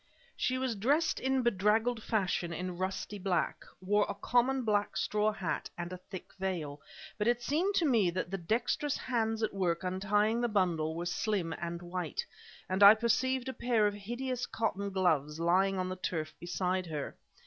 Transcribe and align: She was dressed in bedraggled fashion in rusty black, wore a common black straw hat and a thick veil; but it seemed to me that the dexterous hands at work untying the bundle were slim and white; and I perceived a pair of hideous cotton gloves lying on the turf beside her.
She 0.35 0.57
was 0.57 0.73
dressed 0.75 1.19
in 1.19 1.43
bedraggled 1.43 2.01
fashion 2.01 2.51
in 2.51 2.75
rusty 2.79 3.19
black, 3.19 3.63
wore 3.79 4.07
a 4.09 4.15
common 4.15 4.63
black 4.63 4.97
straw 4.97 5.31
hat 5.31 5.69
and 5.77 5.93
a 5.93 5.97
thick 5.97 6.33
veil; 6.39 6.81
but 7.19 7.27
it 7.27 7.43
seemed 7.43 7.75
to 7.75 7.85
me 7.85 8.09
that 8.09 8.31
the 8.31 8.37
dexterous 8.39 8.97
hands 8.97 9.43
at 9.43 9.53
work 9.53 9.83
untying 9.83 10.41
the 10.41 10.47
bundle 10.47 10.95
were 10.95 11.05
slim 11.05 11.53
and 11.53 11.83
white; 11.83 12.25
and 12.67 12.81
I 12.81 12.95
perceived 12.95 13.47
a 13.47 13.53
pair 13.53 13.85
of 13.85 13.93
hideous 13.93 14.47
cotton 14.47 14.89
gloves 14.89 15.39
lying 15.39 15.77
on 15.77 15.87
the 15.87 15.95
turf 15.95 16.33
beside 16.39 16.87
her. 16.87 17.15